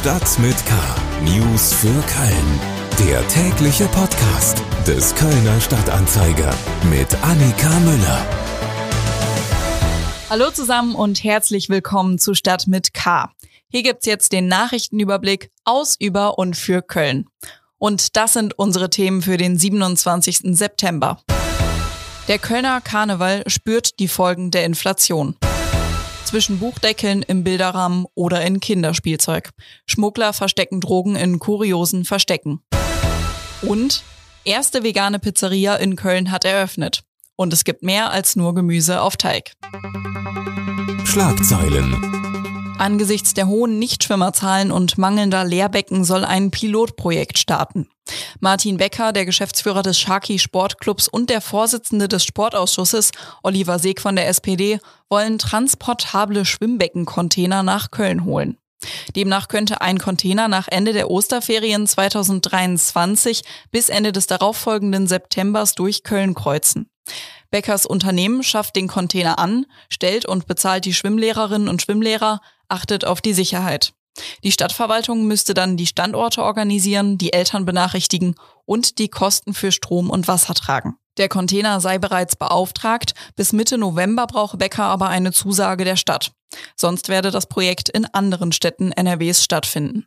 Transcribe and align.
Stadt 0.00 0.38
mit 0.38 0.56
K. 0.64 0.74
News 1.24 1.74
für 1.74 1.88
Köln. 1.88 2.60
Der 3.06 3.28
tägliche 3.28 3.84
Podcast 3.88 4.62
des 4.86 5.14
Kölner 5.14 5.60
Stadtanzeiger 5.60 6.54
mit 6.88 7.14
Annika 7.22 7.68
Müller. 7.80 8.26
Hallo 10.30 10.50
zusammen 10.52 10.94
und 10.94 11.22
herzlich 11.22 11.68
willkommen 11.68 12.18
zu 12.18 12.32
Stadt 12.32 12.66
mit 12.66 12.94
K. 12.94 13.30
Hier 13.68 13.82
gibt's 13.82 14.06
jetzt 14.06 14.32
den 14.32 14.48
Nachrichtenüberblick 14.48 15.50
aus, 15.66 15.96
über 15.98 16.38
und 16.38 16.56
für 16.56 16.80
Köln. 16.80 17.28
Und 17.76 18.16
das 18.16 18.32
sind 18.32 18.58
unsere 18.58 18.88
Themen 18.88 19.20
für 19.20 19.36
den 19.36 19.58
27. 19.58 20.56
September. 20.56 21.20
Der 22.26 22.38
Kölner 22.38 22.80
Karneval 22.80 23.42
spürt 23.48 23.98
die 23.98 24.08
Folgen 24.08 24.50
der 24.50 24.64
Inflation 24.64 25.36
zwischen 26.30 26.60
Buchdeckeln 26.60 27.22
im 27.22 27.42
Bilderrahmen 27.42 28.06
oder 28.14 28.42
in 28.42 28.60
Kinderspielzeug. 28.60 29.50
Schmuggler 29.84 30.32
verstecken 30.32 30.80
Drogen 30.80 31.16
in 31.16 31.40
kuriosen 31.40 32.04
Verstecken. 32.04 32.60
Und 33.62 34.04
erste 34.44 34.84
vegane 34.84 35.18
Pizzeria 35.18 35.74
in 35.74 35.96
Köln 35.96 36.30
hat 36.30 36.44
eröffnet. 36.44 37.02
Und 37.34 37.52
es 37.52 37.64
gibt 37.64 37.82
mehr 37.82 38.12
als 38.12 38.36
nur 38.36 38.54
Gemüse 38.54 39.00
auf 39.00 39.16
Teig. 39.16 39.54
Schlagzeilen. 41.04 41.96
Angesichts 42.78 43.34
der 43.34 43.48
hohen 43.48 43.80
Nichtschwimmerzahlen 43.80 44.70
und 44.70 44.98
mangelnder 44.98 45.44
Lehrbecken 45.44 46.04
soll 46.04 46.24
ein 46.24 46.52
Pilotprojekt 46.52 47.40
starten. 47.40 47.88
Martin 48.40 48.76
Becker, 48.76 49.12
der 49.12 49.24
Geschäftsführer 49.24 49.82
des 49.82 49.98
Sharky 49.98 50.38
Sportclubs 50.38 51.08
und 51.08 51.30
der 51.30 51.40
Vorsitzende 51.40 52.08
des 52.08 52.24
Sportausschusses, 52.24 53.12
Oliver 53.42 53.78
Seeg 53.78 54.00
von 54.00 54.16
der 54.16 54.28
SPD, 54.28 54.80
wollen 55.08 55.38
transportable 55.38 56.44
Schwimmbeckencontainer 56.44 57.62
nach 57.62 57.90
Köln 57.90 58.24
holen. 58.24 58.56
Demnach 59.14 59.48
könnte 59.48 59.80
ein 59.80 59.98
Container 59.98 60.48
nach 60.48 60.68
Ende 60.68 60.92
der 60.92 61.10
Osterferien 61.10 61.86
2023 61.86 63.42
bis 63.70 63.88
Ende 63.88 64.12
des 64.12 64.26
darauffolgenden 64.26 65.06
Septembers 65.06 65.74
durch 65.74 66.02
Köln 66.02 66.34
kreuzen. 66.34 66.88
Beckers 67.50 67.84
Unternehmen 67.84 68.42
schafft 68.42 68.76
den 68.76 68.88
Container 68.88 69.38
an, 69.38 69.66
stellt 69.88 70.24
und 70.24 70.46
bezahlt 70.46 70.84
die 70.84 70.94
Schwimmlehrerinnen 70.94 71.68
und 71.68 71.82
Schwimmlehrer, 71.82 72.40
achtet 72.68 73.04
auf 73.04 73.20
die 73.20 73.34
Sicherheit. 73.34 73.92
Die 74.42 74.52
Stadtverwaltung 74.52 75.26
müsste 75.26 75.54
dann 75.54 75.76
die 75.76 75.86
Standorte 75.86 76.42
organisieren, 76.42 77.18
die 77.18 77.32
Eltern 77.32 77.64
benachrichtigen 77.64 78.34
und 78.64 78.98
die 78.98 79.08
Kosten 79.08 79.54
für 79.54 79.72
Strom 79.72 80.10
und 80.10 80.28
Wasser 80.28 80.54
tragen. 80.54 80.96
Der 81.16 81.28
Container 81.28 81.80
sei 81.80 81.98
bereits 81.98 82.36
beauftragt, 82.36 83.14
bis 83.36 83.52
Mitte 83.52 83.78
November 83.78 84.26
brauche 84.26 84.56
Becker 84.56 84.84
aber 84.84 85.08
eine 85.08 85.32
Zusage 85.32 85.84
der 85.84 85.96
Stadt. 85.96 86.32
Sonst 86.76 87.08
werde 87.08 87.30
das 87.30 87.46
Projekt 87.46 87.88
in 87.88 88.06
anderen 88.06 88.52
Städten 88.52 88.92
NRWs 88.92 89.44
stattfinden. 89.44 90.06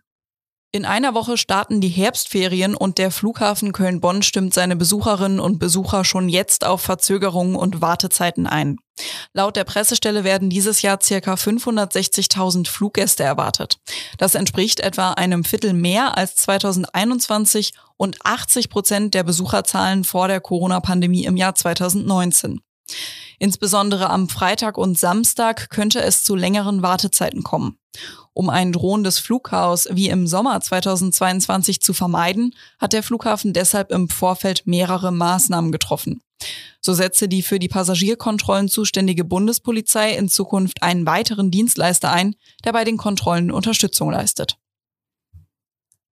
In 0.72 0.86
einer 0.86 1.14
Woche 1.14 1.38
starten 1.38 1.82
die 1.82 1.90
Herbstferien 1.90 2.74
und 2.74 2.98
der 2.98 3.12
Flughafen 3.12 3.74
Köln-Bonn 3.74 4.24
stimmt 4.24 4.56
seine 4.56 4.76
Besucherinnen 4.76 5.40
und 5.40 5.60
Besucher 5.60 6.04
schon 6.04 6.30
jetzt 6.30 6.66
auf 6.66 6.82
Verzögerungen 6.82 7.56
und 7.56 7.82
Wartezeiten 7.82 8.48
ein. 8.48 8.78
Laut 9.34 9.56
der 9.56 9.64
Pressestelle 9.64 10.24
werden 10.24 10.50
dieses 10.50 10.82
Jahr 10.84 11.00
circa 11.02 11.34
560.000 11.34 12.68
Fluggäste 12.68 13.24
erwartet. 13.24 13.78
Das 14.18 14.36
entspricht 14.36 14.80
etwa 14.80 15.14
einem 15.14 15.44
Viertel 15.44 15.74
mehr 15.74 16.18
als 16.18 16.36
2021 16.36 17.74
und 17.98 18.18
80 18.24 18.70
Prozent 18.70 19.14
der 19.14 19.24
Besucherzahlen 19.24 20.04
vor 20.04 20.28
der 20.28 20.42
Corona-Pandemie 20.42 21.26
im 21.26 21.38
Jahr 21.38 21.56
2019. 21.56 22.62
Insbesondere 23.40 24.10
am 24.10 24.30
Freitag 24.30 24.78
und 24.78 24.98
Samstag 24.98 25.70
könnte 25.70 26.02
es 26.02 26.24
zu 26.24 26.36
längeren 26.36 26.82
Wartezeiten 26.82 27.44
kommen. 27.44 27.78
Um 28.34 28.50
ein 28.50 28.72
drohendes 28.72 29.20
Flugchaos 29.20 29.88
wie 29.92 30.10
im 30.10 30.28
Sommer 30.28 30.60
2022 30.60 31.82
zu 31.82 31.94
vermeiden, 31.94 32.56
hat 32.80 32.94
der 32.94 33.04
Flughafen 33.04 33.54
deshalb 33.54 33.92
im 33.92 34.10
Vorfeld 34.10 34.66
mehrere 34.66 35.12
Maßnahmen 35.12 35.72
getroffen. 35.72 36.22
So 36.82 36.94
setze 36.94 37.28
die 37.28 37.42
für 37.42 37.60
die 37.60 37.70
Passagierkontrollen 37.70 38.68
zuständige 38.68 39.24
Bundespolizei 39.24 40.16
in 40.16 40.28
Zukunft 40.28 40.84
einen 40.84 41.06
weiteren 41.06 41.50
Dienstleister 41.50 42.12
ein, 42.12 42.36
der 42.66 42.74
bei 42.74 42.84
den 42.84 42.98
Kontrollen 42.98 43.52
Unterstützung 43.52 44.12
leistet. 44.12 44.58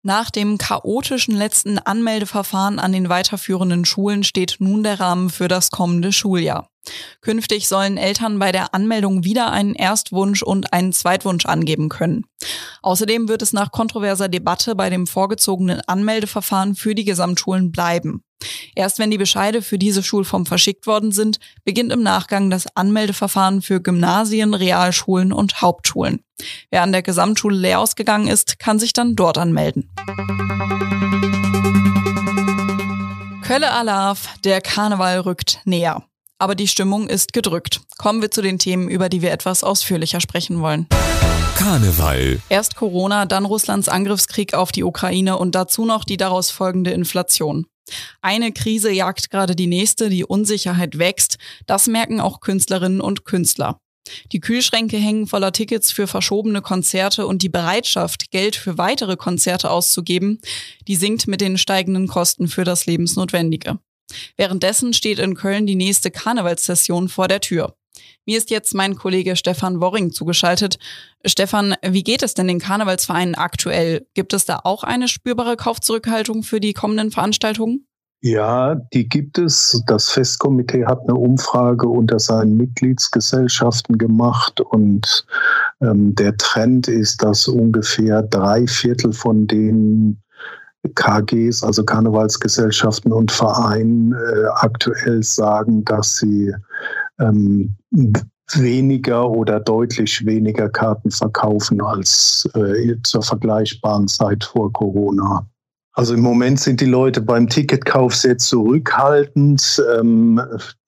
Nach 0.01 0.29
dem 0.29 0.57
chaotischen 0.57 1.35
letzten 1.35 1.77
Anmeldeverfahren 1.77 2.79
an 2.79 2.93
den 2.93 3.09
weiterführenden 3.09 3.83
Schulen 3.83 4.23
steht 4.23 4.57
nun 4.59 4.83
der 4.83 4.99
Rahmen 4.99 5.29
für 5.29 5.49
das 5.49 5.71
kommende 5.71 6.13
Schuljahr. 6.13 6.68
Künftig 7.21 7.67
sollen 7.67 7.97
Eltern 7.97 8.39
bei 8.39 8.51
der 8.51 8.73
Anmeldung 8.73 9.23
wieder 9.23 9.51
einen 9.51 9.75
Erstwunsch 9.75 10.41
und 10.41 10.73
einen 10.73 10.93
Zweitwunsch 10.93 11.45
angeben 11.45 11.89
können. 11.89 12.25
Außerdem 12.81 13.27
wird 13.27 13.41
es 13.41 13.53
nach 13.53 13.71
kontroverser 13.71 14.29
Debatte 14.29 14.75
bei 14.75 14.89
dem 14.89 15.05
vorgezogenen 15.05 15.81
Anmeldeverfahren 15.87 16.75
für 16.75 16.95
die 16.95 17.05
Gesamtschulen 17.05 17.71
bleiben. 17.71 18.23
Erst 18.75 18.99
wenn 18.99 19.11
die 19.11 19.17
Bescheide 19.17 19.61
für 19.61 19.77
diese 19.77 20.01
Schulform 20.01 20.45
verschickt 20.45 20.87
worden 20.87 21.11
sind, 21.11 21.39
beginnt 21.65 21.91
im 21.91 22.01
Nachgang 22.01 22.49
das 22.49 22.73
Anmeldeverfahren 22.75 23.61
für 23.61 23.81
Gymnasien, 23.81 24.53
Realschulen 24.53 25.33
und 25.33 25.61
Hauptschulen. 25.61 26.23
Wer 26.71 26.83
an 26.83 26.93
der 26.93 27.01
Gesamtschule 27.01 27.57
leer 27.57 27.81
ausgegangen 27.81 28.27
ist, 28.27 28.59
kann 28.59 28.79
sich 28.79 28.93
dann 28.93 29.15
dort 29.15 29.37
anmelden. 29.37 29.89
Kölle 33.43 33.71
Alarv, 33.71 34.29
der 34.43 34.61
Karneval 34.61 35.19
rückt 35.21 35.59
näher. 35.65 36.08
Aber 36.39 36.55
die 36.55 36.69
Stimmung 36.69 37.09
ist 37.09 37.33
gedrückt. 37.33 37.81
Kommen 37.97 38.21
wir 38.21 38.31
zu 38.31 38.41
den 38.41 38.57
Themen, 38.59 38.87
über 38.87 39.09
die 39.09 39.21
wir 39.21 39.31
etwas 39.31 39.63
ausführlicher 39.63 40.21
sprechen 40.21 40.61
wollen. 40.61 40.87
Karneval. 41.57 42.39
Erst 42.47 42.77
Corona, 42.77 43.25
dann 43.25 43.43
Russlands 43.43 43.89
Angriffskrieg 43.89 44.53
auf 44.53 44.71
die 44.71 44.85
Ukraine 44.85 45.37
und 45.37 45.53
dazu 45.53 45.83
noch 45.83 46.05
die 46.05 46.15
daraus 46.15 46.49
folgende 46.49 46.91
Inflation. 46.91 47.67
Eine 48.21 48.53
Krise 48.53 48.91
jagt 48.91 49.29
gerade 49.29 49.55
die 49.55 49.67
nächste, 49.67 50.07
die 50.09 50.23
Unsicherheit 50.23 50.97
wächst. 50.97 51.37
Das 51.67 51.87
merken 51.87 52.21
auch 52.21 52.39
Künstlerinnen 52.39 53.01
und 53.01 53.25
Künstler. 53.25 53.81
Die 54.31 54.39
Kühlschränke 54.39 54.97
hängen 54.97 55.27
voller 55.27 55.51
Tickets 55.51 55.91
für 55.91 56.07
verschobene 56.07 56.61
Konzerte 56.61 57.27
und 57.27 57.43
die 57.43 57.49
Bereitschaft, 57.49 58.31
Geld 58.31 58.55
für 58.55 58.77
weitere 58.77 59.17
Konzerte 59.17 59.69
auszugeben, 59.69 60.39
die 60.87 60.95
sinkt 60.95 61.27
mit 61.27 61.41
den 61.41 61.57
steigenden 61.57 62.07
Kosten 62.07 62.47
für 62.47 62.63
das 62.63 62.85
Lebensnotwendige. 62.85 63.79
Währenddessen 64.37 64.93
steht 64.93 65.19
in 65.19 65.35
Köln 65.35 65.65
die 65.65 65.75
nächste 65.75 66.11
Karnevalssession 66.11 67.09
vor 67.09 67.27
der 67.27 67.41
Tür. 67.41 67.75
Mir 68.25 68.37
ist 68.37 68.51
jetzt 68.51 68.75
mein 68.75 68.95
Kollege 68.95 69.35
Stefan 69.35 69.81
Worring 69.81 70.11
zugeschaltet. 70.11 70.77
Stefan, 71.25 71.75
wie 71.83 72.03
geht 72.03 72.21
es 72.21 72.33
denn 72.33 72.47
den 72.47 72.59
Karnevalsvereinen 72.59 73.35
aktuell? 73.35 74.05
Gibt 74.13 74.33
es 74.33 74.45
da 74.45 74.59
auch 74.63 74.83
eine 74.83 75.07
spürbare 75.07 75.57
Kaufzurückhaltung 75.57 76.43
für 76.43 76.59
die 76.59 76.73
kommenden 76.73 77.11
Veranstaltungen? 77.11 77.87
Ja, 78.21 78.75
die 78.93 79.07
gibt 79.07 79.37
es. 79.37 79.81
Das 79.87 80.09
Festkomitee 80.09 80.85
hat 80.85 80.99
eine 81.03 81.15
Umfrage 81.15 81.87
unter 81.87 82.19
seinen 82.19 82.57
Mitgliedsgesellschaften 82.57 83.97
gemacht 83.97 84.59
und 84.59 85.25
ähm, 85.81 86.13
der 86.15 86.35
Trend 86.35 86.89
ist, 86.89 87.23
dass 87.23 87.47
ungefähr 87.47 88.23
drei 88.23 88.67
Viertel 88.67 89.13
von 89.13 89.47
den 89.47 90.21
KGs, 90.95 91.63
also 91.63 91.83
Karnevalsgesellschaften 91.83 93.11
und 93.11 93.31
Vereinen, 93.31 94.13
äh, 94.13 94.45
aktuell 94.55 95.23
sagen, 95.23 95.83
dass 95.85 96.17
sie 96.17 96.53
ähm, 97.19 97.75
weniger 98.53 99.29
oder 99.29 99.59
deutlich 99.59 100.25
weniger 100.25 100.69
Karten 100.69 101.11
verkaufen 101.11 101.81
als 101.81 102.49
äh, 102.55 102.95
zur 103.03 103.21
vergleichbaren 103.21 104.07
Zeit 104.07 104.43
vor 104.43 104.71
Corona. 104.73 105.45
Also 105.93 106.13
im 106.13 106.21
Moment 106.21 106.59
sind 106.59 106.79
die 106.79 106.85
Leute 106.85 107.19
beim 107.19 107.49
Ticketkauf 107.49 108.15
sehr 108.15 108.37
zurückhaltend. 108.37 109.83
Ähm, 109.99 110.39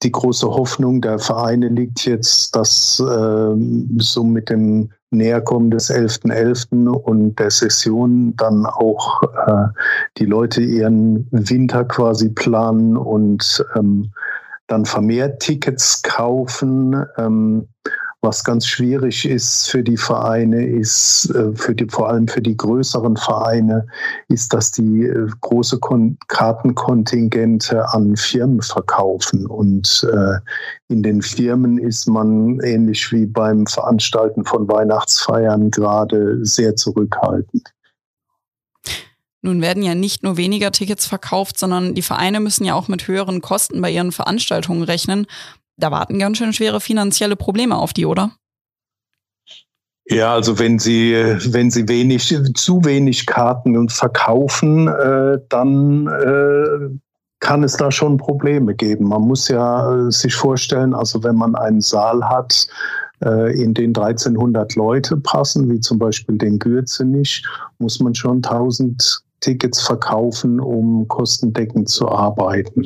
die 0.02 0.10
große 0.10 0.48
Hoffnung 0.48 1.02
der 1.02 1.18
Vereine 1.18 1.68
liegt 1.68 2.06
jetzt, 2.06 2.56
dass 2.56 3.02
ähm, 3.06 3.90
so 3.98 4.24
mit 4.24 4.48
dem 4.48 4.90
Näherkommen 5.12 5.70
des 5.70 5.90
11.11. 5.90 6.72
.11. 6.72 6.88
und 6.88 7.38
der 7.38 7.50
Session 7.50 8.34
dann 8.36 8.66
auch 8.66 9.22
äh, 9.22 9.68
die 10.18 10.24
Leute 10.24 10.62
ihren 10.62 11.28
Winter 11.30 11.84
quasi 11.84 12.30
planen 12.30 12.96
und 12.96 13.64
ähm, 13.76 14.12
dann 14.66 14.84
vermehrt 14.84 15.40
Tickets 15.40 16.02
kaufen. 16.02 17.04
Ähm, 17.16 17.68
was 18.22 18.44
ganz 18.44 18.66
schwierig 18.68 19.28
ist 19.28 19.68
für 19.68 19.82
die 19.82 19.96
Vereine, 19.96 20.64
ist 20.64 21.28
äh, 21.34 21.54
für 21.56 21.74
die, 21.74 21.86
vor 21.90 22.08
allem 22.08 22.28
für 22.28 22.40
die 22.40 22.56
größeren 22.56 23.16
Vereine, 23.16 23.86
ist, 24.28 24.54
dass 24.54 24.70
die 24.70 25.02
äh, 25.02 25.28
große 25.40 25.80
Kon 25.80 26.16
Kartenkontingente 26.28 27.88
an 27.92 28.16
Firmen 28.16 28.62
verkaufen. 28.62 29.46
Und 29.46 30.06
äh, 30.12 30.38
in 30.88 31.02
den 31.02 31.20
Firmen 31.20 31.78
ist 31.78 32.06
man 32.06 32.60
ähnlich 32.60 33.10
wie 33.10 33.26
beim 33.26 33.66
Veranstalten 33.66 34.44
von 34.44 34.68
Weihnachtsfeiern 34.68 35.72
gerade 35.72 36.44
sehr 36.44 36.76
zurückhaltend. 36.76 37.72
Nun 39.44 39.60
werden 39.60 39.82
ja 39.82 39.96
nicht 39.96 40.22
nur 40.22 40.36
weniger 40.36 40.70
Tickets 40.70 41.06
verkauft, 41.06 41.58
sondern 41.58 41.96
die 41.96 42.02
Vereine 42.02 42.38
müssen 42.38 42.64
ja 42.64 42.74
auch 42.74 42.86
mit 42.86 43.08
höheren 43.08 43.40
Kosten 43.40 43.80
bei 43.80 43.90
ihren 43.90 44.12
Veranstaltungen 44.12 44.84
rechnen. 44.84 45.26
Da 45.76 45.90
warten 45.90 46.18
ganz 46.18 46.38
schön 46.38 46.52
schwere 46.52 46.80
finanzielle 46.80 47.36
Probleme 47.36 47.76
auf 47.76 47.92
die, 47.92 48.06
oder? 48.06 48.32
Ja, 50.06 50.34
also 50.34 50.58
wenn 50.58 50.78
Sie, 50.78 51.14
wenn 51.14 51.70
Sie 51.70 51.88
wenig, 51.88 52.36
zu 52.54 52.84
wenig 52.84 53.26
Karten 53.26 53.88
verkaufen, 53.88 54.88
äh, 54.88 55.38
dann 55.48 56.06
äh, 56.08 56.98
kann 57.40 57.64
es 57.64 57.76
da 57.76 57.90
schon 57.90 58.16
Probleme 58.16 58.74
geben. 58.74 59.08
Man 59.08 59.22
muss 59.22 59.48
ja 59.48 60.06
äh, 60.06 60.10
sich 60.10 60.34
vorstellen, 60.34 60.94
also 60.94 61.22
wenn 61.22 61.36
man 61.36 61.54
einen 61.54 61.80
Saal 61.80 62.22
hat, 62.24 62.66
äh, 63.24 63.60
in 63.60 63.74
den 63.74 63.90
1300 63.90 64.74
Leute 64.74 65.16
passen, 65.16 65.70
wie 65.70 65.80
zum 65.80 65.98
Beispiel 65.98 66.36
den 66.36 66.58
Gürzenich, 66.58 67.44
muss 67.78 68.00
man 68.00 68.14
schon 68.14 68.38
1000 68.38 69.22
Tickets 69.40 69.80
verkaufen, 69.82 70.60
um 70.60 71.06
kostendeckend 71.08 71.88
zu 71.88 72.08
arbeiten. 72.08 72.84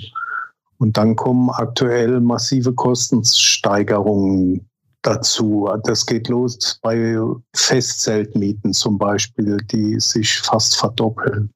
Und 0.79 0.97
dann 0.97 1.17
kommen 1.17 1.51
aktuell 1.51 2.21
massive 2.21 2.73
Kostensteigerungen 2.73 4.69
dazu. 5.03 5.69
Das 5.85 6.05
geht 6.05 6.29
los 6.29 6.79
bei 6.83 7.19
Festzeltmieten 7.55 8.73
zum 8.73 8.99
Beispiel, 8.99 9.59
die 9.71 9.99
sich 10.01 10.39
fast 10.39 10.77
verdoppeln. 10.77 11.51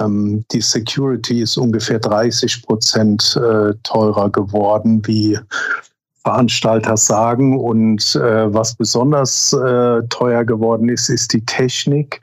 Ähm, 0.00 0.44
die 0.52 0.60
Security 0.60 1.42
ist 1.42 1.56
ungefähr 1.56 1.98
30 1.98 2.66
Prozent 2.66 3.36
äh, 3.36 3.72
teurer 3.82 4.30
geworden, 4.30 5.02
wie 5.06 5.38
Veranstalter 6.22 6.96
sagen. 6.96 7.58
Und 7.58 8.16
äh, 8.16 8.52
was 8.52 8.74
besonders 8.74 9.52
äh, 9.52 10.02
teuer 10.08 10.44
geworden 10.44 10.88
ist, 10.88 11.08
ist 11.08 11.32
die 11.32 11.44
Technik. 11.44 12.20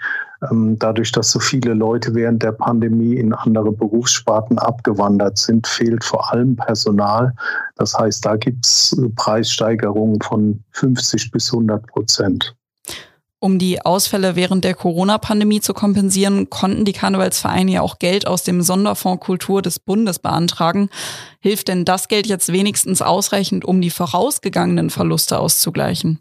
Ähm, 0.49 0.77
dadurch, 0.79 1.11
dass 1.11 1.31
so 1.31 1.39
viele 1.39 1.73
Leute 1.73 2.15
während 2.15 2.43
der 2.43 2.53
Pandemie 2.53 3.15
in 3.15 3.33
andere 3.33 3.71
Berufssparten 3.71 4.57
abgewandert 4.57 5.37
sind, 5.37 5.67
fehlt 5.67 6.03
vor 6.03 6.31
allem 6.31 6.55
Personal. 6.55 7.33
Das 7.75 7.97
heißt, 7.97 8.25
da 8.25 8.35
gibt 8.35 8.65
es 8.65 8.95
Preissteigerungen 9.15 10.21
von 10.21 10.63
50 10.71 11.31
bis 11.31 11.53
100 11.53 11.85
Prozent. 11.87 12.55
Um 13.43 13.59
die 13.59 13.85
Ausfälle 13.85 14.37
während 14.37 14.63
der 14.63 14.73
Corona-Pandemie 14.73 15.59
zu 15.59 15.73
kompensieren, 15.73 16.49
konnten 16.49 16.85
die 16.85 16.93
Karnevalsvereine 16.93 17.71
ja 17.71 17.81
auch 17.81 17.99
Geld 17.99 18.25
aus 18.25 18.43
dem 18.43 18.61
Sonderfonds 18.61 19.21
Kultur 19.21 19.61
des 19.61 19.79
Bundes 19.79 20.19
beantragen. 20.19 20.89
Hilft 21.41 21.67
denn 21.67 21.83
das 21.83 22.07
Geld 22.07 22.25
jetzt 22.25 22.53
wenigstens 22.53 23.01
ausreichend, 23.01 23.65
um 23.65 23.81
die 23.81 23.89
vorausgegangenen 23.89 24.89
Verluste 24.89 25.39
auszugleichen? 25.39 26.19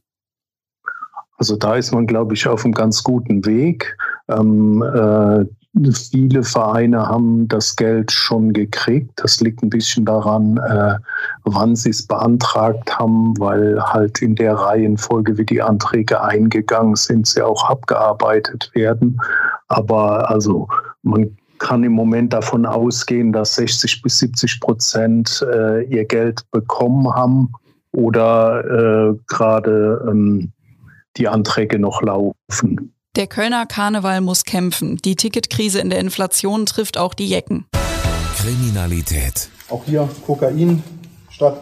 Also 1.36 1.54
da 1.56 1.76
ist 1.76 1.92
man, 1.92 2.08
glaube 2.08 2.34
ich, 2.34 2.48
auf 2.48 2.64
einem 2.64 2.74
ganz 2.74 3.04
guten 3.04 3.44
Weg. 3.46 3.96
Ähm, 4.28 4.82
äh, 4.82 5.44
viele 5.92 6.42
Vereine 6.42 7.08
haben 7.08 7.48
das 7.48 7.76
Geld 7.76 8.12
schon 8.12 8.52
gekriegt. 8.52 9.10
Das 9.16 9.40
liegt 9.40 9.62
ein 9.62 9.70
bisschen 9.70 10.04
daran, 10.04 10.58
äh, 10.58 10.98
wann 11.44 11.74
sie 11.76 11.90
es 11.90 12.06
beantragt 12.06 12.98
haben, 12.98 13.38
weil 13.38 13.80
halt 13.82 14.20
in 14.20 14.34
der 14.34 14.54
Reihenfolge, 14.54 15.38
wie 15.38 15.46
die 15.46 15.62
Anträge 15.62 16.22
eingegangen 16.22 16.96
sind, 16.96 17.26
sie 17.26 17.42
auch 17.42 17.64
abgearbeitet 17.68 18.70
werden. 18.74 19.18
Aber 19.68 20.28
also 20.28 20.68
man 21.02 21.36
kann 21.58 21.84
im 21.84 21.92
Moment 21.92 22.32
davon 22.32 22.66
ausgehen, 22.66 23.32
dass 23.32 23.54
60 23.54 24.02
bis 24.02 24.18
70 24.18 24.60
Prozent 24.60 25.46
äh, 25.50 25.84
ihr 25.84 26.04
Geld 26.04 26.42
bekommen 26.50 27.08
haben 27.14 27.52
oder 27.92 28.64
äh, 28.64 29.14
gerade 29.28 30.04
ähm, 30.08 30.52
die 31.16 31.28
Anträge 31.28 31.78
noch 31.78 32.02
laufen. 32.02 32.91
Der 33.14 33.26
Kölner 33.26 33.66
Karneval 33.66 34.22
muss 34.22 34.44
kämpfen. 34.44 34.96
Die 34.96 35.16
Ticketkrise 35.16 35.80
in 35.80 35.90
der 35.90 36.00
Inflation 36.00 36.64
trifft 36.64 36.96
auch 36.96 37.12
die 37.12 37.28
Jecken. 37.28 37.66
Kriminalität. 38.38 39.50
Auch 39.68 39.84
hier 39.84 40.08
Kokain 40.24 40.82
statt 41.28 41.60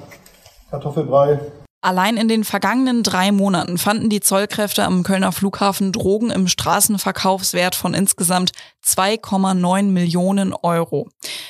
Kartoffelbrei. 0.71 1.41
Allein 1.81 2.19
in 2.19 2.29
den 2.29 2.45
vergangenen 2.45 3.03
drei 3.03 3.33
Monaten 3.33 3.79
fanden 3.79 4.11
die 4.11 4.21
Zollkräfte 4.21 4.85
am 4.85 5.03
Kölner 5.03 5.33
Flughafen 5.33 5.91
Drogen 5.91 6.31
im 6.31 6.47
Straßenverkaufswert 6.47 7.75
von 7.75 7.95
insgesamt 7.95 8.53
2,9 8.87 9.85
Millionen 9.85 10.55
Euro. 10.55 11.09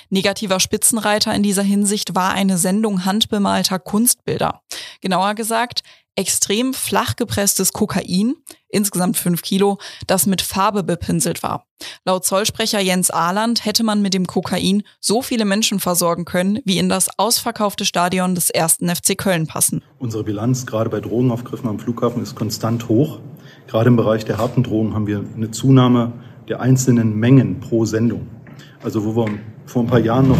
Negativer 0.09 0.61
Spitzenreiter 0.61 1.35
in 1.35 1.43
dieser 1.43 1.63
Hinsicht 1.63 2.15
war 2.15 2.33
eine 2.33 2.57
Sendung 2.57 3.05
handbemalter 3.05 3.79
Kunstbilder. 3.79 4.63
Genauer 5.03 5.35
gesagt, 5.35 5.83
extrem 6.17 6.75
flach 6.75 7.17
gepresstes 7.17 7.73
Kokain, 7.73 8.35
insgesamt 8.69 9.17
fünf 9.17 9.43
Kilo, 9.43 9.79
das 10.07 10.27
mit 10.27 10.43
Farbe 10.43 10.83
bepinselt 10.83 11.43
war. 11.43 11.67
Laut 12.05 12.25
Zollsprecher 12.25 12.81
Jens 12.81 13.11
Ahland 13.11 13.65
hätte 13.65 13.83
man 13.83 14.03
mit 14.03 14.15
dem 14.15 14.27
Kokain 14.27 14.83
so 15.01 15.23
viele 15.23 15.45
Menschen 15.45 15.81
versorgen 15.81 16.25
können, 16.25 16.59
wie 16.65 16.79
in 16.79 16.89
das 16.89 17.09
ausverkaufte 17.19 17.85
Stadion 17.85 18.35
des 18.35 18.51
ersten 18.51 18.89
FC 18.95 19.17
Köln 19.17 19.47
passen. 19.47 19.83
Unsere 19.99 20.25
Bilanz 20.25 20.67
gerade 20.67 20.91
bei 20.91 21.01
Drogenaufgriffen 21.01 21.69
am 21.69 21.79
Flughafen 21.79 22.23
ist 22.23 22.35
konstant 22.35 22.89
hoch. 22.89 23.21
Gerade 23.67 23.89
im 23.89 23.97
Bereich 23.97 24.25
der 24.25 24.39
harten 24.39 24.63
Drogen 24.63 24.95
haben 24.95 25.07
wir 25.07 25.25
eine 25.35 25.51
Zunahme 25.51 26.13
der 26.49 26.61
einzelnen 26.61 27.17
Mengen 27.17 27.61
pro 27.61 27.85
Sendung. 27.85 28.27
Also 28.83 29.05
wo 29.05 29.17
wir 29.17 29.39
vor 29.67 29.83
ein 29.83 29.87
paar 29.87 30.01
Jahren 30.01 30.29
noch 30.29 30.39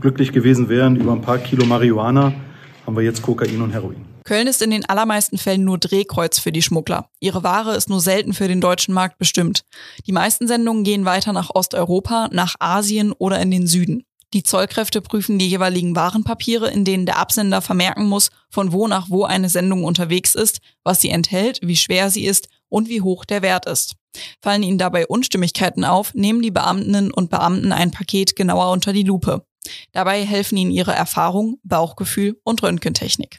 glücklich 0.00 0.32
gewesen 0.32 0.68
wären 0.68 0.96
über 0.96 1.12
ein 1.12 1.20
paar 1.20 1.38
Kilo 1.38 1.66
Marihuana, 1.66 2.32
haben 2.88 2.96
wir 2.96 3.04
jetzt 3.04 3.20
Kokain 3.20 3.60
und 3.60 3.70
Heroin. 3.70 4.02
Köln 4.24 4.46
ist 4.46 4.62
in 4.62 4.70
den 4.70 4.86
allermeisten 4.86 5.36
Fällen 5.36 5.62
nur 5.62 5.76
Drehkreuz 5.76 6.38
für 6.38 6.52
die 6.52 6.62
Schmuggler. 6.62 7.10
Ihre 7.20 7.42
Ware 7.42 7.76
ist 7.76 7.90
nur 7.90 8.00
selten 8.00 8.32
für 8.32 8.48
den 8.48 8.62
deutschen 8.62 8.94
Markt 8.94 9.18
bestimmt. 9.18 9.66
Die 10.06 10.12
meisten 10.12 10.48
Sendungen 10.48 10.84
gehen 10.84 11.04
weiter 11.04 11.34
nach 11.34 11.50
Osteuropa, 11.54 12.30
nach 12.32 12.54
Asien 12.60 13.12
oder 13.12 13.40
in 13.42 13.50
den 13.50 13.66
Süden. 13.66 14.04
Die 14.32 14.42
Zollkräfte 14.42 15.02
prüfen 15.02 15.38
die 15.38 15.50
jeweiligen 15.50 15.96
Warenpapiere, 15.96 16.70
in 16.70 16.86
denen 16.86 17.04
der 17.04 17.18
Absender 17.18 17.60
vermerken 17.60 18.06
muss, 18.06 18.30
von 18.48 18.72
wo 18.72 18.88
nach 18.88 19.10
wo 19.10 19.24
eine 19.24 19.50
Sendung 19.50 19.84
unterwegs 19.84 20.34
ist, 20.34 20.60
was 20.82 21.02
sie 21.02 21.10
enthält, 21.10 21.60
wie 21.62 21.76
schwer 21.76 22.08
sie 22.08 22.24
ist 22.24 22.48
und 22.70 22.88
wie 22.88 23.02
hoch 23.02 23.26
der 23.26 23.42
Wert 23.42 23.66
ist. 23.66 23.96
Fallen 24.40 24.62
ihnen 24.62 24.78
dabei 24.78 25.06
Unstimmigkeiten 25.06 25.84
auf, 25.84 26.14
nehmen 26.14 26.40
die 26.40 26.50
Beamtinnen 26.50 27.10
und 27.10 27.28
Beamten 27.28 27.70
ein 27.72 27.90
Paket 27.90 28.34
genauer 28.34 28.72
unter 28.72 28.94
die 28.94 29.02
Lupe. 29.02 29.44
Dabei 29.92 30.24
helfen 30.24 30.56
ihnen 30.56 30.70
ihre 30.70 30.92
Erfahrung, 30.92 31.58
Bauchgefühl 31.62 32.40
und 32.44 32.62
Röntgentechnik. 32.62 33.38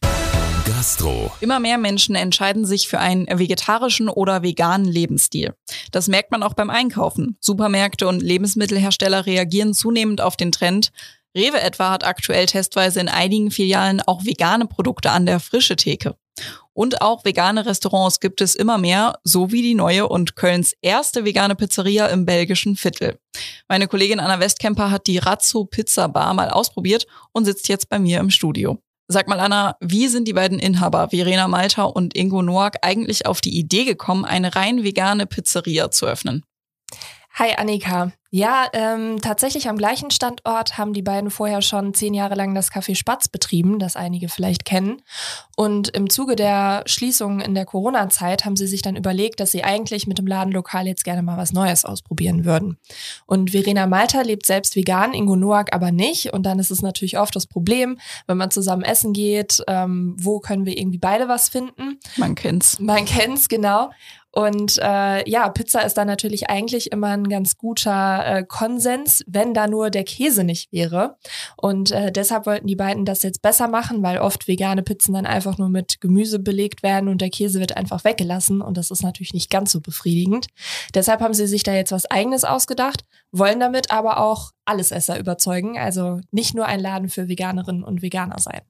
Gastro. 0.65 1.31
Immer 1.41 1.59
mehr 1.59 1.77
Menschen 1.77 2.15
entscheiden 2.15 2.63
sich 2.63 2.87
für 2.87 2.99
einen 2.99 3.27
vegetarischen 3.27 4.07
oder 4.07 4.43
veganen 4.43 4.87
Lebensstil. 4.87 5.53
Das 5.91 6.07
merkt 6.07 6.31
man 6.31 6.43
auch 6.43 6.53
beim 6.53 6.69
Einkaufen. 6.69 7.37
Supermärkte 7.39 8.07
und 8.07 8.21
Lebensmittelhersteller 8.21 9.25
reagieren 9.25 9.73
zunehmend 9.73 10.21
auf 10.21 10.37
den 10.37 10.51
Trend. 10.51 10.91
Rewe 11.35 11.59
etwa 11.59 11.91
hat 11.91 12.03
aktuell 12.03 12.45
testweise 12.45 12.99
in 12.99 13.09
einigen 13.09 13.51
Filialen 13.51 14.01
auch 14.01 14.25
vegane 14.25 14.67
Produkte 14.67 15.11
an 15.11 15.25
der 15.25 15.39
frische 15.39 15.75
Theke. 15.75 16.15
Und 16.79 17.01
auch 17.01 17.25
vegane 17.25 17.65
Restaurants 17.65 18.21
gibt 18.21 18.39
es 18.39 18.55
immer 18.55 18.77
mehr, 18.77 19.19
so 19.25 19.51
wie 19.51 19.61
die 19.61 19.75
neue 19.75 20.07
und 20.07 20.37
Kölns 20.37 20.73
erste 20.81 21.25
vegane 21.25 21.55
Pizzeria 21.55 22.05
im 22.05 22.25
belgischen 22.25 22.77
Viertel. 22.77 23.19
Meine 23.67 23.89
Kollegin 23.89 24.21
Anna 24.21 24.39
Westkemper 24.39 24.89
hat 24.89 25.05
die 25.05 25.17
Razzo 25.17 25.65
Pizza 25.65 26.07
Bar 26.07 26.33
mal 26.33 26.49
ausprobiert 26.49 27.05
und 27.33 27.43
sitzt 27.43 27.67
jetzt 27.67 27.89
bei 27.89 27.99
mir 27.99 28.21
im 28.21 28.29
Studio. 28.29 28.77
Sag 29.09 29.27
mal, 29.27 29.41
Anna, 29.41 29.75
wie 29.81 30.07
sind 30.07 30.25
die 30.25 30.31
beiden 30.31 30.57
Inhaber, 30.57 31.09
Verena 31.09 31.49
Malter 31.49 31.93
und 31.93 32.15
Ingo 32.15 32.41
Noack, 32.41 32.77
eigentlich 32.81 33.25
auf 33.25 33.41
die 33.41 33.59
Idee 33.59 33.83
gekommen, 33.83 34.23
eine 34.23 34.55
rein 34.55 34.81
vegane 34.85 35.25
Pizzeria 35.25 35.91
zu 35.91 36.05
öffnen? 36.05 36.45
Hi 37.39 37.55
Annika. 37.55 38.11
Ja, 38.31 38.67
ähm, 38.73 39.21
tatsächlich 39.21 39.69
am 39.69 39.77
gleichen 39.77 40.11
Standort 40.11 40.77
haben 40.77 40.93
die 40.93 41.01
beiden 41.01 41.31
vorher 41.31 41.63
schon 41.63 41.95
zehn 41.95 42.13
Jahre 42.13 42.35
lang 42.35 42.53
das 42.53 42.71
Café 42.71 42.95
Spatz 42.95 43.27
betrieben, 43.27 43.79
das 43.79 43.95
einige 43.95 44.29
vielleicht 44.29 44.65
kennen. 44.65 45.01
Und 45.55 45.87
im 45.89 46.09
Zuge 46.09 46.35
der 46.35 46.83
Schließung 46.85 47.39
in 47.39 47.55
der 47.55 47.65
Corona-Zeit 47.65 48.45
haben 48.45 48.55
sie 48.55 48.67
sich 48.67 48.83
dann 48.83 48.95
überlegt, 48.95 49.39
dass 49.39 49.51
sie 49.51 49.63
eigentlich 49.63 50.05
mit 50.05 50.19
dem 50.19 50.27
Ladenlokal 50.27 50.85
jetzt 50.85 51.05
gerne 51.05 51.23
mal 51.23 51.37
was 51.37 51.53
Neues 51.53 51.85
ausprobieren 51.85 52.45
würden. 52.45 52.77
Und 53.25 53.51
Verena 53.51 53.87
Malta 53.87 54.21
lebt 54.21 54.45
selbst 54.45 54.75
vegan, 54.75 55.13
Ingo 55.13 55.35
Noack 55.35 55.73
aber 55.73 55.91
nicht. 55.91 56.31
Und 56.31 56.43
dann 56.43 56.59
ist 56.59 56.69
es 56.69 56.83
natürlich 56.83 57.17
oft 57.17 57.35
das 57.35 57.47
Problem, 57.47 57.97
wenn 58.27 58.37
man 58.37 58.51
zusammen 58.51 58.83
essen 58.83 59.13
geht, 59.13 59.63
ähm, 59.67 60.15
wo 60.19 60.39
können 60.39 60.65
wir 60.65 60.77
irgendwie 60.77 60.99
beide 60.99 61.29
was 61.29 61.49
finden? 61.49 61.99
Man 62.17 62.35
kennt's. 62.35 62.79
Man 62.79 63.05
kennt's, 63.05 63.49
genau. 63.49 63.89
Und 64.31 64.77
äh, 64.77 65.27
ja, 65.29 65.49
Pizza 65.49 65.83
ist 65.85 65.95
da 65.95 66.05
natürlich 66.05 66.49
eigentlich 66.49 66.91
immer 66.91 67.09
ein 67.09 67.29
ganz 67.29 67.57
guter 67.57 68.25
äh, 68.25 68.43
Konsens, 68.43 69.23
wenn 69.27 69.53
da 69.53 69.67
nur 69.67 69.89
der 69.89 70.03
Käse 70.03 70.43
nicht 70.43 70.71
wäre. 70.71 71.17
Und 71.57 71.91
äh, 71.91 72.11
deshalb 72.11 72.45
wollten 72.45 72.67
die 72.67 72.75
beiden 72.75 73.05
das 73.05 73.23
jetzt 73.23 73.41
besser 73.41 73.67
machen, 73.67 74.03
weil 74.03 74.19
oft 74.19 74.47
vegane 74.47 74.83
Pizzen 74.83 75.13
dann 75.13 75.25
einfach 75.25 75.57
nur 75.57 75.69
mit 75.69 75.99
Gemüse 75.99 76.39
belegt 76.39 76.83
werden 76.83 77.09
und 77.09 77.21
der 77.21 77.29
Käse 77.29 77.59
wird 77.59 77.75
einfach 77.75 78.03
weggelassen. 78.03 78.61
Und 78.61 78.77
das 78.77 78.91
ist 78.91 79.03
natürlich 79.03 79.33
nicht 79.33 79.49
ganz 79.49 79.71
so 79.71 79.81
befriedigend. 79.81 80.47
Deshalb 80.93 81.21
haben 81.21 81.33
sie 81.33 81.47
sich 81.47 81.63
da 81.63 81.73
jetzt 81.73 81.91
was 81.91 82.05
eigenes 82.05 82.43
ausgedacht, 82.43 83.05
wollen 83.31 83.59
damit 83.59 83.91
aber 83.91 84.19
auch 84.19 84.51
Allesesser 84.65 85.19
überzeugen. 85.19 85.79
Also 85.79 86.21
nicht 86.31 86.53
nur 86.53 86.65
ein 86.65 86.79
Laden 86.79 87.09
für 87.09 87.27
Veganerinnen 87.27 87.83
und 87.83 88.03
Veganer 88.03 88.37
sein. 88.39 88.61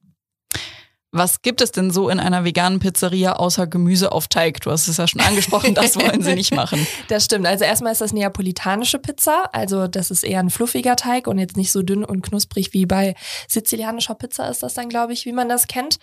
Was 1.12 1.42
gibt 1.42 1.62
es 1.62 1.72
denn 1.72 1.90
so 1.90 2.08
in 2.10 2.20
einer 2.20 2.44
veganen 2.46 2.78
Pizzeria 2.80 3.34
außer 3.34 3.66
Gemüse 3.66 4.12
auf 4.12 4.28
Teig? 4.28 4.62
Du 4.62 4.70
hast 4.70 4.88
es 4.88 4.98
ja 4.98 5.08
schon 5.08 5.22
angesprochen, 5.22 5.74
das 5.74 5.96
wollen 5.96 6.22
sie 6.22 6.36
nicht 6.36 6.54
machen. 6.54 6.86
Das 7.08 7.26
stimmt. 7.26 7.48
Also 7.48 7.64
erstmal 7.64 7.92
ist 7.92 8.02
das 8.02 8.14
neapolitanische 8.14 9.00
Pizza. 9.00 9.50
Also 9.52 9.88
das 9.88 10.12
ist 10.12 10.24
eher 10.24 10.40
ein 10.40 10.50
fluffiger 10.50 10.96
Teig 10.96 11.28
und 11.28 11.40
jetzt 11.40 11.58
nicht 11.58 11.72
so 11.72 11.82
dünn 11.82 12.04
und 12.04 12.22
knusprig 12.22 12.74
wie 12.74 12.86
bei 12.86 13.16
sizilianischer 13.48 14.14
Pizza 14.16 14.48
ist 14.50 14.62
das 14.62 14.76
dann, 14.76 14.90
glaube 14.90 15.14
ich, 15.14 15.26
wie 15.26 15.32
man 15.32 15.50
das 15.50 15.68
kennt. 15.68 15.98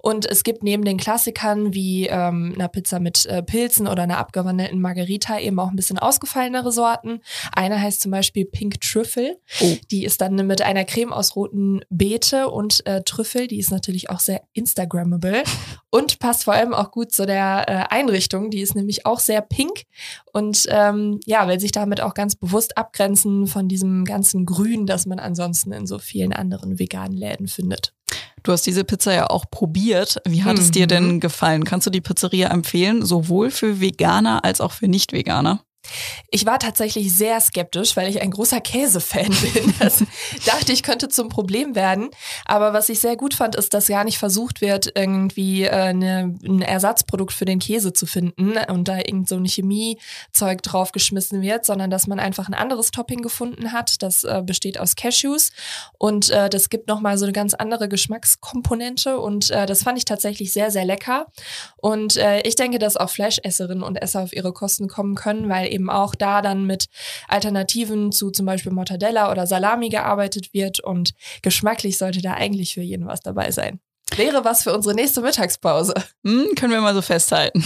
Und 0.00 0.26
es 0.26 0.42
gibt 0.42 0.64
neben 0.64 0.84
den 0.84 0.96
Klassikern 0.96 1.74
wie 1.74 2.06
ähm, 2.06 2.54
einer 2.56 2.68
Pizza 2.68 2.98
mit 2.98 3.26
äh, 3.26 3.42
Pilzen 3.42 3.86
oder 3.86 4.02
einer 4.02 4.18
abgewandelten 4.18 4.80
Margarita 4.80 5.38
eben 5.38 5.60
auch 5.60 5.68
ein 5.68 5.76
bisschen 5.76 5.98
ausgefallenere 5.98 6.72
Sorten. 6.72 7.20
Eine 7.52 7.80
heißt 7.80 8.00
zum 8.00 8.10
Beispiel 8.10 8.46
Pink 8.46 8.80
Trüffel. 8.80 9.36
Oh. 9.60 9.76
Die 9.90 10.04
ist 10.04 10.20
dann 10.20 10.34
mit 10.34 10.62
einer 10.62 10.84
Creme 10.84 11.12
aus 11.12 11.36
roten 11.36 11.82
Beete 11.90 12.48
und 12.48 12.84
äh, 12.86 13.02
Trüffel. 13.02 13.46
Die 13.46 13.58
ist 13.58 13.70
natürlich 13.70 14.10
auch 14.10 14.20
sehr 14.20 14.42
Instagrammable 14.52 15.42
und 15.90 16.18
passt 16.18 16.44
vor 16.44 16.54
allem 16.54 16.74
auch 16.74 16.90
gut 16.90 17.12
zu 17.12 17.26
der 17.26 17.64
äh, 17.68 17.94
Einrichtung. 17.94 18.50
Die 18.50 18.60
ist 18.60 18.74
nämlich 18.74 19.06
auch 19.06 19.20
sehr 19.20 19.40
pink 19.40 19.82
und 20.32 20.66
ähm, 20.68 21.20
ja, 21.26 21.46
will 21.48 21.60
sich 21.60 21.72
damit 21.72 22.00
auch 22.00 22.14
ganz 22.14 22.34
bewusst 22.36 22.76
abgrenzen 22.76 23.46
von 23.46 23.68
diesem 23.68 24.04
ganzen 24.04 24.46
Grün, 24.46 24.86
das 24.86 25.06
man 25.06 25.18
ansonsten 25.18 25.72
in 25.72 25.86
so 25.86 25.98
vielen 25.98 26.32
anderen 26.32 26.78
veganen 26.78 27.16
Läden 27.16 27.48
findet. 27.48 27.92
Du 28.42 28.52
hast 28.52 28.66
diese 28.66 28.84
Pizza 28.84 29.12
ja 29.12 29.26
auch 29.28 29.46
probiert. 29.50 30.20
Wie 30.26 30.44
hat 30.44 30.56
mhm. 30.56 30.62
es 30.62 30.70
dir 30.70 30.84
mhm. 30.84 30.88
denn 30.88 31.20
gefallen? 31.20 31.64
Kannst 31.64 31.86
du 31.86 31.90
die 31.90 32.00
Pizzeria 32.00 32.48
empfehlen, 32.48 33.04
sowohl 33.04 33.50
für 33.50 33.80
Veganer 33.80 34.44
als 34.44 34.60
auch 34.60 34.72
für 34.72 34.88
Nicht-Veganer? 34.88 35.62
Ich 36.30 36.46
war 36.46 36.58
tatsächlich 36.58 37.14
sehr 37.14 37.40
skeptisch, 37.40 37.96
weil 37.96 38.08
ich 38.08 38.22
ein 38.22 38.30
großer 38.30 38.60
Käsefan 38.60 39.28
bin. 39.54 39.74
Das 39.78 40.04
dachte 40.46 40.72
ich 40.72 40.82
könnte 40.82 41.08
zum 41.08 41.28
Problem 41.28 41.74
werden. 41.74 42.10
Aber 42.44 42.72
was 42.72 42.88
ich 42.88 43.00
sehr 43.00 43.16
gut 43.16 43.34
fand, 43.34 43.54
ist, 43.54 43.74
dass 43.74 43.88
gar 43.88 44.04
nicht 44.04 44.18
versucht 44.18 44.60
wird, 44.60 44.92
irgendwie 44.94 45.64
äh, 45.64 45.70
eine, 45.70 46.34
ein 46.44 46.62
Ersatzprodukt 46.62 47.32
für 47.32 47.44
den 47.44 47.58
Käse 47.58 47.92
zu 47.92 48.06
finden 48.06 48.56
und 48.68 48.86
da 48.86 48.98
irgend 48.98 49.28
so 49.28 49.36
ein 49.36 49.44
Chemiezeug 49.44 50.62
draufgeschmissen 50.62 51.42
wird, 51.42 51.66
sondern 51.66 51.90
dass 51.90 52.06
man 52.06 52.20
einfach 52.20 52.46
ein 52.46 52.54
anderes 52.54 52.92
Topping 52.92 53.22
gefunden 53.22 53.72
hat. 53.72 54.02
Das 54.02 54.22
äh, 54.22 54.42
besteht 54.44 54.78
aus 54.78 54.94
Cashews 54.94 55.50
und 55.98 56.30
äh, 56.30 56.48
das 56.48 56.70
gibt 56.70 56.86
nochmal 56.86 57.18
so 57.18 57.24
eine 57.24 57.32
ganz 57.32 57.54
andere 57.54 57.88
Geschmackskomponente 57.88 59.18
und 59.18 59.50
äh, 59.50 59.66
das 59.66 59.82
fand 59.82 59.98
ich 59.98 60.04
tatsächlich 60.04 60.52
sehr, 60.52 60.70
sehr 60.70 60.84
lecker. 60.84 61.26
Und 61.76 62.16
äh, 62.16 62.40
ich 62.42 62.54
denke, 62.54 62.78
dass 62.78 62.96
auch 62.96 63.10
Fleischesserinnen 63.10 63.82
und 63.82 63.96
Esser 63.96 64.22
auf 64.22 64.32
ihre 64.32 64.52
Kosten 64.52 64.86
kommen 64.86 65.16
können, 65.16 65.48
weil 65.48 65.72
eben 65.72 65.77
auch 65.86 66.14
da 66.14 66.42
dann 66.42 66.66
mit 66.66 66.86
Alternativen 67.28 68.12
zu 68.12 68.30
zum 68.30 68.46
Beispiel 68.46 68.72
Mortadella 68.72 69.30
oder 69.30 69.46
Salami 69.46 69.88
gearbeitet 69.88 70.52
wird 70.52 70.80
und 70.80 71.12
geschmacklich 71.42 71.98
sollte 71.98 72.22
da 72.22 72.34
eigentlich 72.34 72.74
für 72.74 72.82
jeden 72.82 73.06
was 73.06 73.20
dabei 73.20 73.50
sein. 73.50 73.80
Wäre 74.16 74.44
was 74.44 74.62
für 74.62 74.74
unsere 74.74 74.94
nächste 74.94 75.20
Mittagspause. 75.20 75.94
Hm, 76.24 76.54
können 76.56 76.72
wir 76.72 76.80
mal 76.80 76.94
so 76.94 77.02
festhalten. 77.02 77.62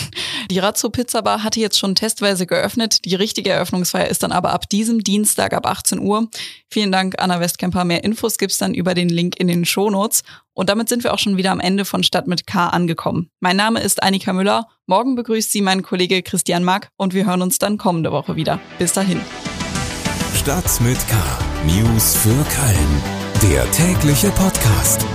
Die 0.50 0.58
Razzo 0.58 0.90
Pizza 0.90 1.22
Bar 1.22 1.44
hatte 1.44 1.60
jetzt 1.60 1.78
schon 1.78 1.94
testweise 1.94 2.46
geöffnet. 2.46 3.04
Die 3.04 3.14
richtige 3.14 3.50
Eröffnungsfeier 3.50 4.08
ist 4.08 4.22
dann 4.22 4.32
aber 4.32 4.52
ab 4.52 4.68
diesem 4.68 5.02
Dienstag 5.02 5.54
ab 5.54 5.66
18 5.66 6.00
Uhr. 6.00 6.28
Vielen 6.68 6.92
Dank, 6.92 7.14
Anna 7.18 7.40
Westkemper. 7.40 7.84
Mehr 7.84 8.04
Infos 8.04 8.38
gibt's 8.38 8.58
dann 8.58 8.74
über 8.74 8.94
den 8.94 9.08
Link 9.08 9.38
in 9.38 9.46
den 9.46 9.64
Shownotes. 9.64 10.24
Und 10.52 10.68
damit 10.68 10.88
sind 10.88 11.04
wir 11.04 11.14
auch 11.14 11.18
schon 11.18 11.36
wieder 11.36 11.52
am 11.52 11.60
Ende 11.60 11.84
von 11.84 12.02
Stadt 12.02 12.26
mit 12.26 12.46
K 12.46 12.68
angekommen. 12.68 13.30
Mein 13.40 13.56
Name 13.56 13.80
ist 13.80 14.02
Annika 14.02 14.32
Müller. 14.32 14.68
Morgen 14.92 15.14
begrüßt 15.14 15.50
Sie 15.50 15.62
mein 15.62 15.80
Kollege 15.82 16.22
Christian 16.22 16.64
Mack 16.64 16.90
und 16.98 17.14
wir 17.14 17.24
hören 17.24 17.40
uns 17.40 17.56
dann 17.56 17.78
kommende 17.78 18.12
Woche 18.12 18.36
wieder. 18.36 18.60
Bis 18.78 18.92
dahin. 18.92 19.22
Stadt 20.34 20.82
mit 20.82 20.98
K. 21.08 21.16
News 21.64 22.14
für 22.14 22.28
Köln. 22.28 23.52
Der 23.54 23.70
tägliche 23.70 24.28
Podcast. 24.32 25.06